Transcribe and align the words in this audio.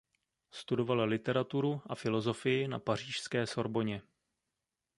Studoval 0.51 0.99
literaturu 1.01 1.81
a 1.85 1.95
filozofii 1.95 2.67
na 2.67 2.79
pařížské 2.79 3.47
Sorbonně. 3.47 4.01